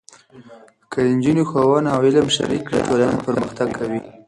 که 0.91 0.99
نجونې 1.15 1.43
ښوونه 1.49 1.89
او 1.95 2.01
علم 2.07 2.27
شریک 2.37 2.61
کړي، 2.67 2.79
ټولنه 2.87 3.15
پرمختګ 3.27 3.69
کوي. 3.77 3.99